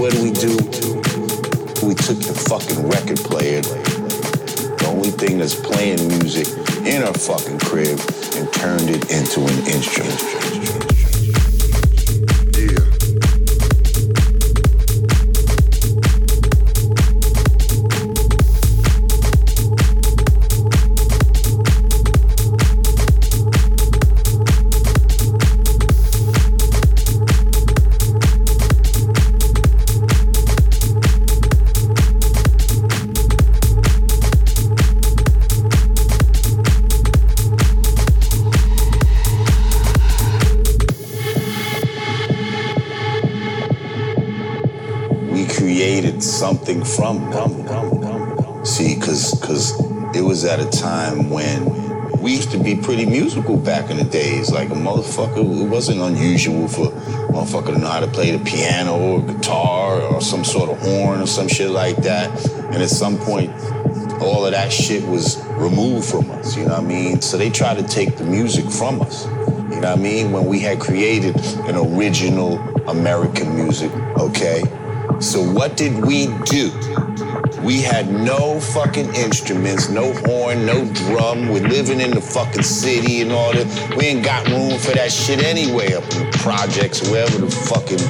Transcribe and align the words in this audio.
what 0.00 0.12
do 0.12 0.22
we 0.22 0.30
do? 0.30 0.56
We 1.86 1.94
took 1.94 2.16
the 2.24 2.32
fucking 2.48 2.88
record 2.88 3.18
player, 3.18 3.60
the 3.60 4.86
only 4.88 5.10
thing 5.10 5.36
that's 5.36 5.54
playing 5.54 6.08
music 6.08 6.48
in 6.86 7.02
our 7.02 7.12
fucking 7.12 7.58
crib, 7.58 8.00
and 8.34 8.50
turned 8.50 8.88
it 8.88 9.10
into 9.10 9.42
an 9.42 9.58
instrument. 9.68 10.89
Something 46.74 46.84
from 46.84 47.64
them. 47.64 48.64
See, 48.64 48.94
because 48.94 49.38
because 49.40 49.80
it 50.14 50.22
was 50.22 50.44
at 50.44 50.60
a 50.60 50.68
time 50.70 51.30
when 51.30 52.20
we 52.20 52.32
used 52.32 52.50
to 52.50 52.58
be 52.58 52.76
pretty 52.76 53.06
musical 53.06 53.56
back 53.56 53.90
in 53.90 53.96
the 53.96 54.04
days. 54.04 54.52
Like 54.52 54.68
a 54.70 54.74
motherfucker, 54.74 55.38
it 55.38 55.68
wasn't 55.68 56.00
unusual 56.00 56.68
for 56.68 56.88
a 56.88 57.32
motherfucker 57.32 57.72
to 57.74 57.78
know 57.78 57.88
how 57.88 58.00
to 58.00 58.06
play 58.06 58.36
the 58.36 58.44
piano 58.44 58.98
or 58.98 59.22
guitar 59.22 60.00
or 60.02 60.20
some 60.20 60.44
sort 60.44 60.70
of 60.70 60.78
horn 60.80 61.22
or 61.22 61.26
some 61.26 61.48
shit 61.48 61.70
like 61.70 61.96
that. 61.98 62.28
And 62.72 62.82
at 62.82 62.90
some 62.90 63.16
point, 63.18 63.50
all 64.20 64.44
of 64.44 64.52
that 64.52 64.70
shit 64.70 65.02
was 65.08 65.42
removed 65.52 66.04
from 66.04 66.30
us, 66.32 66.54
you 66.54 66.64
know 66.64 66.74
what 66.74 66.80
I 66.80 66.86
mean? 66.86 67.22
So 67.22 67.38
they 67.38 67.48
tried 67.48 67.78
to 67.78 67.84
take 67.84 68.18
the 68.18 68.24
music 68.24 68.70
from 68.70 69.00
us, 69.00 69.24
you 69.24 69.80
know 69.80 69.80
what 69.80 69.84
I 69.86 69.96
mean? 69.96 70.30
When 70.30 70.44
we 70.44 70.60
had 70.60 70.78
created 70.78 71.36
an 71.60 71.76
original 71.76 72.58
American 72.86 73.56
music, 73.56 73.90
okay? 74.18 74.62
So 75.20 75.42
what 75.42 75.76
did 75.76 76.02
we 76.02 76.28
do? 76.46 76.72
We 77.62 77.82
had 77.82 78.08
no 78.10 78.58
fucking 78.58 79.14
instruments, 79.14 79.90
no 79.90 80.14
horn, 80.24 80.64
no 80.64 80.90
drum. 80.94 81.48
We're 81.48 81.68
living 81.68 82.00
in 82.00 82.12
the 82.12 82.22
fucking 82.22 82.62
city 82.62 83.20
and 83.20 83.30
all 83.30 83.52
that. 83.52 83.96
We 83.98 84.06
ain't 84.06 84.24
got 84.24 84.48
room 84.48 84.78
for 84.78 84.92
that 84.92 85.12
shit 85.12 85.44
anyway 85.44 85.92
up 85.92 86.04
in 86.16 86.30
the 86.30 86.38
projects, 86.38 87.06
wherever 87.10 87.36
the 87.36 87.50
fucking 87.50 88.00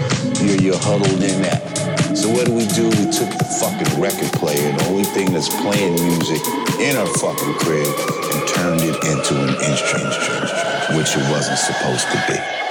you're, 0.47 0.63
you're 0.63 0.79
huddled 0.79 1.21
in 1.21 1.45
at. 1.45 2.17
So 2.17 2.31
what 2.31 2.47
do 2.47 2.55
we 2.55 2.67
do? 2.69 2.87
We 2.87 3.11
took 3.11 3.31
the 3.35 3.59
fucking 3.59 4.01
record 4.01 4.31
player, 4.39 4.71
the 4.79 4.85
only 4.87 5.05
thing 5.05 5.33
that's 5.33 5.49
playing 5.49 5.95
music 5.95 6.47
in 6.79 6.97
our 6.97 7.11
fucking 7.19 7.55
crib, 7.59 7.91
and 7.91 8.49
turned 8.55 8.83
it 8.87 8.95
into 9.03 9.35
an 9.35 9.59
instrument, 9.67 10.15
which 10.95 11.11
it 11.19 11.27
wasn't 11.27 11.59
supposed 11.59 12.07
to 12.07 12.25
be. 12.31 12.70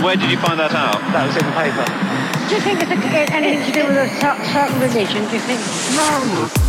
And 0.00 0.06
where 0.06 0.16
did 0.16 0.30
you 0.30 0.38
find 0.38 0.58
that 0.58 0.72
out? 0.72 0.96
That 1.12 1.26
was 1.26 1.36
in 1.36 1.44
the 1.44 1.52
paper. 1.52 1.84
Do 2.48 2.54
you 2.54 2.60
think 2.62 2.80
it's 2.80 3.30
anything 3.32 3.66
to 3.66 3.70
do 3.70 3.86
with 3.86 3.98
a 3.98 4.08
certain 4.48 4.80
religion, 4.80 5.28
do 5.28 5.34
you 5.34 5.40
think? 5.40 5.60
No. 5.94 6.59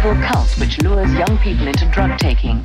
Evil 0.00 0.16
cult 0.24 0.48
which 0.58 0.80
lures 0.80 1.12
young 1.12 1.36
people 1.38 1.66
into 1.66 1.84
drug 1.92 2.16
taking. 2.18 2.64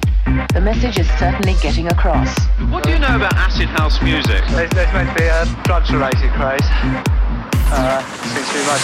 The 0.54 0.62
message 0.62 0.98
is 1.00 1.08
certainly 1.20 1.56
getting 1.62 1.88
across. 1.88 2.32
What 2.72 2.84
do 2.84 2.92
you 2.92 3.00
know 3.00 3.16
about 3.16 3.36
acid 3.36 3.68
house 3.68 4.02
music? 4.02 4.40
There's, 4.56 4.72
there's 4.72 4.94
meant 4.94 5.10
to 5.12 5.16
be 5.20 5.28
a 5.28 5.44
drugs-related 5.68 6.32
craze. 6.32 6.64
Uh, 7.76 8.00
seems 8.32 8.48
to 8.48 8.56
be 8.56 8.64
much. 8.72 8.84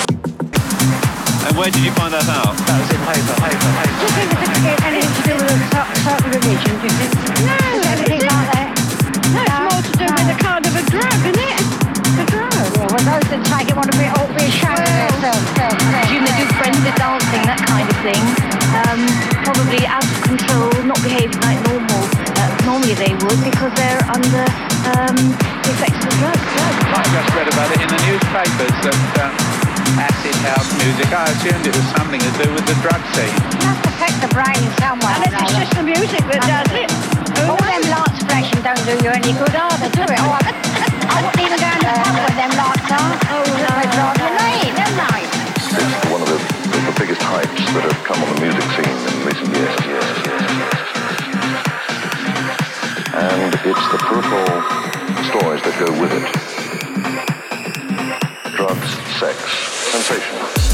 And 1.47 1.57
where 1.57 1.71
did 1.71 1.79
you 1.79 1.91
find 1.95 2.11
that 2.11 2.27
out? 2.27 2.51
That 2.67 2.75
was 2.75 2.91
in 2.91 2.99
paper, 3.07 3.35
paper, 3.39 3.71
paper. 3.71 3.95
Do 3.95 4.03
you 4.03 4.13
think 4.19 4.29
it's 4.35 4.83
anything 4.83 5.13
to 5.15 5.21
do 5.23 5.33
with 5.39 5.47
a 5.47 5.99
certain 6.03 6.29
religion, 6.35 6.73
do 6.75 6.85
you 6.91 6.95
think? 6.99 7.11
No, 7.47 7.55
anything 7.87 8.23
like 8.27 8.49
that? 8.51 8.67
No, 9.31 9.41
it's 9.47 9.63
more 9.63 9.79
to 9.79 9.93
do 9.95 10.07
with 10.11 10.27
a 10.27 10.37
kind 10.43 10.63
of 10.67 10.73
a 10.75 10.83
drug, 10.91 11.19
isn't 11.23 11.39
it? 11.39 11.70
Those 13.05 13.27
that 13.33 13.41
take 13.49 13.69
it 13.69 13.75
want 13.75 13.89
to 13.89 13.97
be 13.97 14.05
all 14.13 14.29
be 14.37 14.45
ashamed 14.45 14.77
of 14.79 15.17
themselves. 15.21 15.81
Presume 15.89 16.23
they 16.25 16.35
do 16.37 16.45
frenzied 16.57 16.97
dancing, 16.97 17.43
that 17.49 17.61
kind 17.65 17.87
of 17.87 17.97
thing. 18.05 18.23
Um, 18.77 19.01
probably 19.41 19.83
out 19.89 20.05
of 20.05 20.17
control, 20.21 20.71
not 20.85 20.99
behaving 21.01 21.41
like 21.41 21.59
normal, 21.65 22.03
uh, 22.37 22.49
normally 22.67 22.93
they 22.95 23.13
would 23.25 23.39
because 23.41 23.73
they're 23.73 24.05
under 24.05 24.45
um, 24.93 25.17
the 25.65 25.69
effects 25.73 26.03
of 26.03 26.13
drugs. 26.21 26.41
drugs. 26.41 26.79
I 26.93 27.03
just 27.09 27.29
read 27.33 27.49
about 27.49 27.69
it 27.73 27.79
in 27.81 27.89
the 27.89 28.01
newspapers 28.05 28.75
that 28.85 28.97
um, 29.25 29.33
acid 29.97 30.37
house 30.45 30.69
music, 30.79 31.09
I 31.09 31.25
assumed 31.33 31.65
it 31.65 31.75
was 31.75 31.87
something 31.97 32.21
to 32.21 32.31
do 32.37 32.47
with 32.53 32.65
the 32.69 32.77
drug 32.85 33.01
scene. 33.17 33.33
It 33.33 33.61
must 33.65 33.83
affect 33.87 34.17
the 34.21 34.31
brain 34.31 34.61
somewhere. 34.77 35.15
Unless 35.25 35.35
it's 35.41 35.53
just 35.57 35.73
the 35.75 35.85
music 35.85 36.23
that 36.31 36.41
does 36.45 36.71
it. 36.75 36.89
All 37.49 37.57
them 37.57 37.83
lights 37.89 38.21
flashing 38.29 38.61
don't 38.61 38.79
do 38.85 38.93
you 39.03 39.11
any 39.11 39.33
good 39.33 39.55
either, 39.55 39.89
do 39.89 40.05
it? 40.05 40.87
I, 41.11 41.19
I 41.19 41.27
wouldn't 41.27 41.43
even 41.43 41.59
go 41.59 41.67
in 41.67 41.83
the 41.83 41.91
pub 41.91 42.15
with 42.23 42.35
them 42.39 42.51
lights 42.55 42.91
on. 42.95 43.11
No. 43.27 43.43
They 43.43 43.91
drive 43.91 44.23
you 44.23 44.31
mad, 44.39 44.63
don't 44.71 44.95
they? 44.95 45.27
It's 45.59 46.07
one 46.07 46.21
of 46.23 46.29
the, 46.31 46.39
the 46.39 46.95
biggest 46.99 47.19
hypes 47.21 47.67
that 47.75 47.83
have 47.83 47.99
come 48.07 48.23
on 48.23 48.27
the 48.35 48.39
music 48.39 48.63
scene 48.71 48.87
in 48.87 49.27
recent 49.27 49.51
years. 49.51 49.75
And 53.11 53.51
it's 53.67 53.85
the 53.91 53.99
peripheral 53.99 54.63
stories 55.27 55.61
that 55.67 55.75
go 55.83 55.91
with 55.99 56.11
it. 56.15 56.23
Drugs, 58.55 58.89
sex, 59.19 59.37
sensation. 59.91 60.70